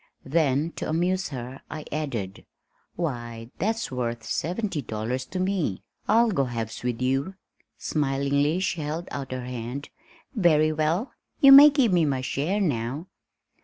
[0.25, 2.43] Then to amuse her, I added,
[2.95, 5.83] "Why, that's worth seventy five dollars to me.
[6.07, 7.35] I'll go halves with you."
[7.77, 9.89] Smilingly she held out her hand.
[10.33, 13.09] "Very well, you may give me my share now."